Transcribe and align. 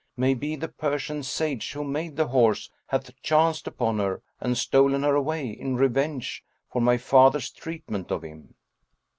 Maybe 0.17 0.55
the 0.55 0.67
Persian 0.67 1.21
sage 1.21 1.73
who 1.73 1.83
made 1.83 2.15
the 2.15 2.29
horse 2.29 2.71
hath 2.87 3.15
chanced 3.21 3.67
upon 3.67 3.99
her 3.99 4.23
and 4.39 4.57
stolen 4.57 5.03
her 5.03 5.13
away, 5.13 5.49
in 5.49 5.75
revenge 5.75 6.43
for 6.71 6.81
my 6.81 6.97
father's 6.97 7.51
treatment 7.51 8.09
of 8.09 8.23
him." 8.23 8.55